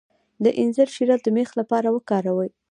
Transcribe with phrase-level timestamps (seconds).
[0.43, 2.49] د انځر شیره د میخ لپاره وکاروئ